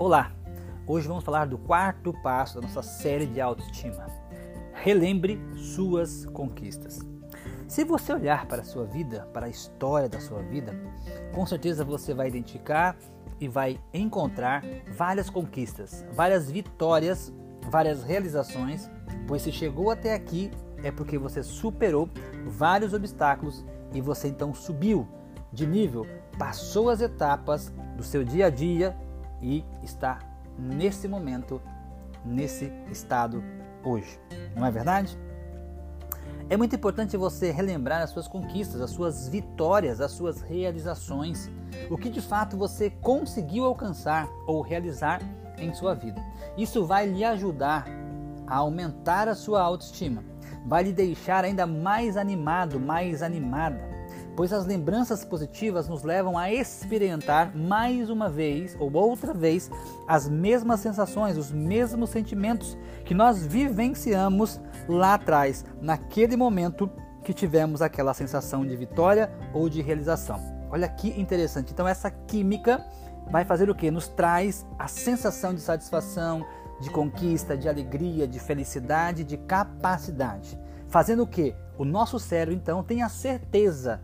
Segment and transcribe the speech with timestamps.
[0.00, 0.32] Olá!
[0.86, 4.06] Hoje vamos falar do quarto passo da nossa série de autoestima.
[4.72, 7.00] Relembre suas conquistas.
[7.68, 10.74] Se você olhar para a sua vida, para a história da sua vida,
[11.34, 12.96] com certeza você vai identificar
[13.38, 17.30] e vai encontrar várias conquistas, várias vitórias,
[17.70, 18.90] várias realizações,
[19.28, 20.50] pois se chegou até aqui
[20.82, 22.08] é porque você superou
[22.46, 23.62] vários obstáculos
[23.92, 25.06] e você então subiu
[25.52, 26.06] de nível,
[26.38, 28.96] passou as etapas do seu dia a dia
[29.42, 30.18] e está
[30.58, 31.60] nesse momento,
[32.24, 33.42] nesse estado
[33.84, 34.20] hoje.
[34.54, 35.18] Não é verdade?
[36.48, 41.48] É muito importante você relembrar as suas conquistas, as suas vitórias, as suas realizações,
[41.88, 45.20] o que de fato você conseguiu alcançar ou realizar
[45.58, 46.20] em sua vida.
[46.56, 47.86] Isso vai lhe ajudar
[48.46, 50.24] a aumentar a sua autoestima,
[50.66, 53.89] vai lhe deixar ainda mais animado, mais animada
[54.40, 59.70] pois as lembranças positivas nos levam a experimentar mais uma vez ou outra vez
[60.08, 66.90] as mesmas sensações, os mesmos sentimentos que nós vivenciamos lá atrás, naquele momento
[67.22, 70.40] que tivemos aquela sensação de vitória ou de realização.
[70.70, 71.74] Olha que interessante.
[71.74, 72.82] Então essa química
[73.30, 73.90] vai fazer o que?
[73.90, 76.46] Nos traz a sensação de satisfação,
[76.80, 80.58] de conquista, de alegria, de felicidade, de capacidade.
[80.88, 81.54] Fazendo o que?
[81.76, 84.00] O nosso cérebro então tem a certeza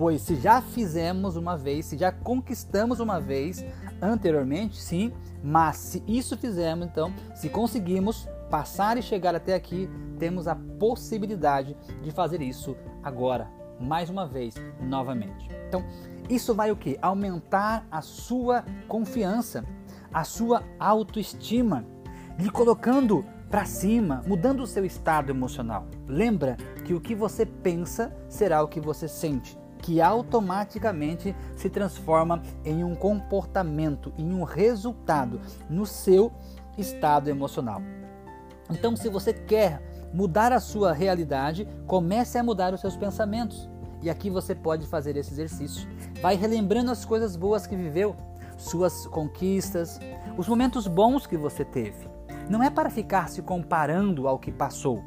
[0.00, 3.62] Pois se já fizemos uma vez, se já conquistamos uma vez
[4.00, 5.12] anteriormente, sim,
[5.44, 11.76] mas se isso fizemos, então, se conseguimos passar e chegar até aqui, temos a possibilidade
[12.02, 15.50] de fazer isso agora, mais uma vez, novamente.
[15.68, 15.84] Então,
[16.30, 16.98] isso vai o que?
[17.02, 19.66] Aumentar a sua confiança,
[20.14, 21.84] a sua autoestima,
[22.38, 25.86] lhe colocando para cima, mudando o seu estado emocional.
[26.08, 32.42] Lembra que o que você pensa será o que você sente que automaticamente se transforma
[32.64, 36.32] em um comportamento, em um resultado no seu
[36.76, 37.82] estado emocional.
[38.70, 39.82] Então, se você quer
[40.12, 43.68] mudar a sua realidade, comece a mudar os seus pensamentos.
[44.02, 45.88] E aqui você pode fazer esse exercício.
[46.22, 48.16] Vai relembrando as coisas boas que viveu,
[48.56, 49.98] suas conquistas,
[50.38, 52.08] os momentos bons que você teve.
[52.48, 55.02] Não é para ficar se comparando ao que passou,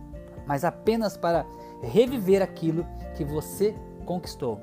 [0.45, 1.45] mas apenas para
[1.81, 2.85] reviver aquilo
[3.16, 4.59] que você conquistou,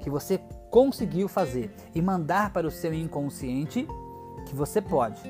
[0.00, 0.38] que você
[0.70, 3.86] conseguiu fazer e mandar para o seu inconsciente
[4.46, 5.20] que você pode,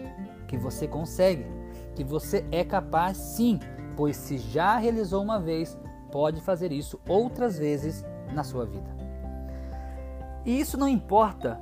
[0.48, 1.46] que você consegue,
[1.94, 3.60] que você é capaz sim,
[3.96, 5.78] pois se já realizou uma vez,
[6.10, 8.90] pode fazer isso outras vezes na sua vida.
[10.44, 11.60] E isso não importa,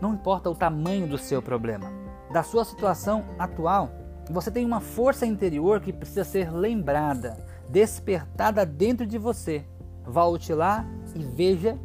[0.00, 1.92] não importa o tamanho do seu problema,
[2.32, 3.90] da sua situação atual.
[4.30, 7.36] Você tem uma força interior que precisa ser lembrada,
[7.68, 9.64] despertada dentro de você
[10.06, 11.78] Volte lá e veja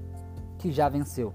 [0.57, 1.33] que já venceu.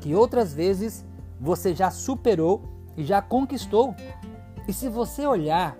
[0.00, 1.04] Que outras vezes
[1.40, 2.62] você já superou
[2.96, 3.94] e já conquistou.
[4.68, 5.76] E se você olhar,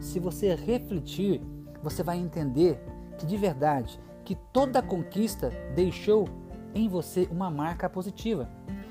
[0.00, 1.42] se você refletir,
[1.82, 2.80] você vai entender
[3.18, 6.28] que de verdade, que toda conquista deixou
[6.74, 8.48] em você uma marca positiva.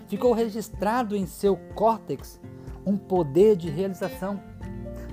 [0.07, 2.39] Ficou registrado em seu córtex
[2.85, 4.39] um poder de realização,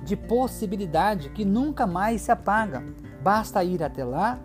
[0.03, 2.83] de possibilidade que nunca mais se apaga.
[3.21, 4.39] Basta ir até lá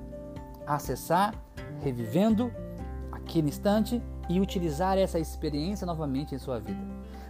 [0.67, 1.35] acessar,
[1.81, 2.53] revivendo
[3.11, 6.81] aquele instante e utilizar essa experiência novamente em sua vida.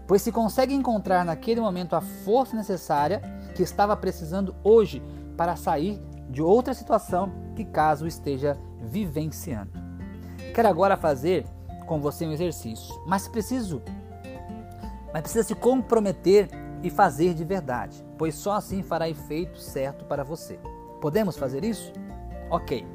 [0.07, 3.23] Pois se consegue encontrar naquele momento a força necessária
[3.55, 5.03] que estava precisando hoje
[5.37, 9.73] para sair de outra situação que caso esteja vivenciando.
[10.55, 11.47] Quero agora fazer
[11.87, 13.83] com você um exercício, mas preciso
[15.13, 16.49] mas precisa se comprometer
[16.83, 20.59] e fazer de verdade, pois só assim fará efeito certo para você.
[21.01, 21.93] Podemos fazer isso?
[22.51, 22.87] OK.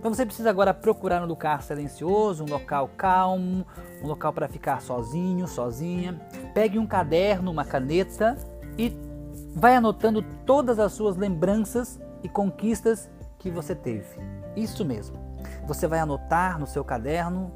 [0.00, 3.66] Então você precisa agora procurar um lugar silencioso, um local calmo,
[4.02, 6.18] um local para ficar sozinho, sozinha.
[6.54, 8.34] Pegue um caderno, uma caneta
[8.78, 8.96] e
[9.54, 14.18] vai anotando todas as suas lembranças e conquistas que você teve.
[14.56, 15.18] Isso mesmo.
[15.68, 17.52] Você vai anotar no seu caderno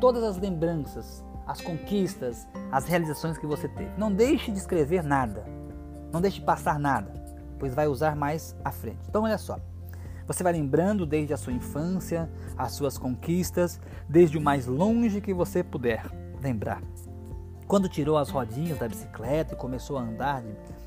[0.00, 3.90] todas as lembranças, as conquistas, as realizações que você teve.
[3.98, 5.44] Não deixe de escrever nada.
[6.10, 7.12] Não deixe passar nada,
[7.58, 9.00] pois vai usar mais à frente.
[9.06, 9.58] Então olha só.
[10.26, 15.32] Você vai lembrando desde a sua infância, as suas conquistas, desde o mais longe que
[15.32, 16.04] você puder
[16.42, 16.82] lembrar.
[17.66, 20.42] Quando tirou as rodinhas da bicicleta e começou a andar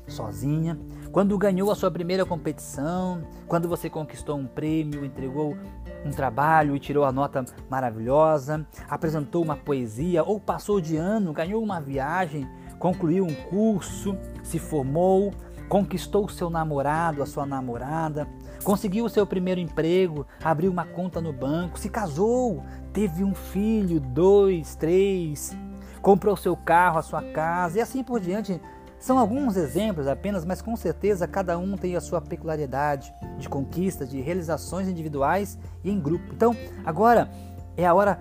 [0.06, 0.78] sozinha,
[1.12, 5.56] quando ganhou a sua primeira competição, quando você conquistou um prêmio, entregou
[6.04, 11.62] um trabalho e tirou a nota maravilhosa, apresentou uma poesia ou passou de ano, ganhou
[11.62, 12.48] uma viagem,
[12.78, 15.32] concluiu um curso, se formou,
[15.70, 18.26] conquistou seu namorado, a sua namorada,
[18.64, 24.00] conseguiu o seu primeiro emprego, abriu uma conta no banco, se casou, teve um filho,
[24.00, 25.56] dois, três,
[26.02, 28.60] comprou seu carro, a sua casa e assim por diante.
[28.98, 34.10] São alguns exemplos apenas, mas com certeza cada um tem a sua peculiaridade de conquistas,
[34.10, 36.34] de realizações individuais e em grupo.
[36.34, 37.30] Então, agora
[37.76, 38.18] é a hora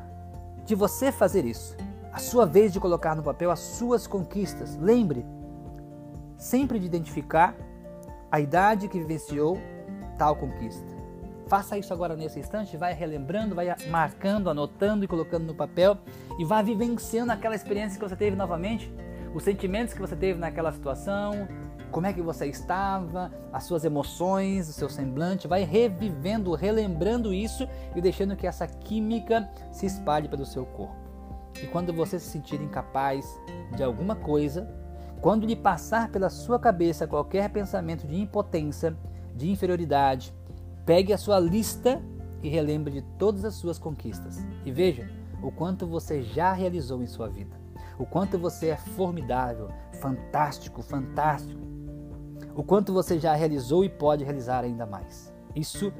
[0.65, 1.75] de você fazer isso.
[2.13, 4.77] A sua vez de colocar no papel as suas conquistas.
[4.77, 5.25] Lembre
[6.39, 7.55] sempre de identificar
[8.31, 9.59] a idade que vivenciou
[10.17, 10.87] tal conquista.
[11.47, 15.97] Faça isso agora nesse instante, vai relembrando, vai marcando, anotando e colocando no papel
[16.37, 18.91] e vá vivenciando aquela experiência que você teve novamente,
[19.33, 21.47] os sentimentos que você teve naquela situação,
[21.91, 27.67] como é que você estava, as suas emoções, o seu semblante, vai revivendo, relembrando isso
[27.95, 30.95] e deixando que essa química se espalhe pelo seu corpo.
[31.63, 33.25] E quando você se sentir incapaz
[33.75, 34.69] de alguma coisa,
[35.21, 38.95] quando lhe passar pela sua cabeça qualquer pensamento de impotência,
[39.35, 40.33] de inferioridade,
[40.85, 42.01] pegue a sua lista
[42.41, 44.37] e relembre de todas as suas conquistas.
[44.65, 45.09] E veja
[45.43, 47.59] o quanto você já realizou em sua vida.
[47.97, 49.69] O quanto você é formidável,
[49.99, 51.59] fantástico, fantástico.
[52.55, 55.33] O quanto você já realizou e pode realizar ainda mais.
[55.53, 55.91] Isso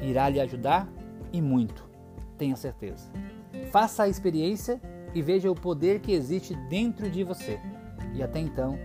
[0.00, 0.88] irá lhe ajudar
[1.32, 1.84] e muito,
[2.38, 3.10] tenha certeza.
[3.70, 4.80] Faça a experiência
[5.14, 7.60] e veja o poder que existe dentro de você
[8.18, 8.78] e até então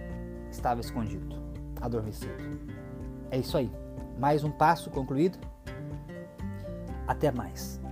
[0.52, 1.36] estava escondido,
[1.82, 2.34] adormecido.
[3.32, 3.72] É isso aí.
[4.20, 5.40] Mais um passo concluído.
[7.08, 7.83] Até mais.